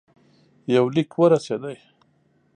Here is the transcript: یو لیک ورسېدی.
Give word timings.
یو 0.75 0.85
لیک 0.95 1.11
ورسېدی. 1.19 1.75